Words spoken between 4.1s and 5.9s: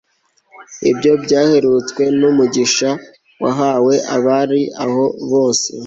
abari aho bose